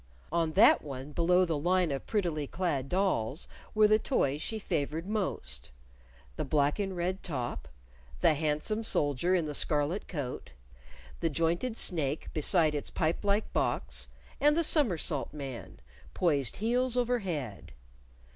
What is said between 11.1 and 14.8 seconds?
the jointed snake beside its pipe like box, and the